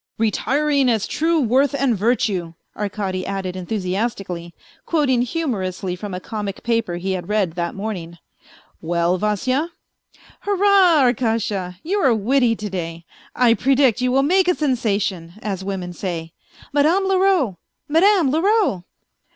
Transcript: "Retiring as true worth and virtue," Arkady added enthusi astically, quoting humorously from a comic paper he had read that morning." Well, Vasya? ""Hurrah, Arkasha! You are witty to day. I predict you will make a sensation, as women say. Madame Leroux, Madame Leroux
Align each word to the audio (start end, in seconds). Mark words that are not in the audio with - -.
"Retiring 0.17 0.89
as 0.89 1.05
true 1.05 1.39
worth 1.39 1.75
and 1.75 1.95
virtue," 1.95 2.55
Arkady 2.75 3.23
added 3.23 3.53
enthusi 3.53 3.91
astically, 3.93 4.51
quoting 4.83 5.21
humorously 5.21 5.95
from 5.95 6.15
a 6.15 6.19
comic 6.19 6.63
paper 6.63 6.95
he 6.97 7.11
had 7.11 7.29
read 7.29 7.51
that 7.53 7.75
morning." 7.75 8.17
Well, 8.91 9.19
Vasya? 9.19 9.69
""Hurrah, 10.47 11.03
Arkasha! 11.03 11.77
You 11.83 11.99
are 11.99 12.15
witty 12.15 12.55
to 12.55 12.69
day. 12.71 13.05
I 13.35 13.53
predict 13.53 14.01
you 14.01 14.11
will 14.11 14.23
make 14.23 14.47
a 14.47 14.55
sensation, 14.55 15.33
as 15.43 15.63
women 15.63 15.93
say. 15.93 16.33
Madame 16.73 17.05
Leroux, 17.05 17.57
Madame 17.87 18.31
Leroux 18.31 18.83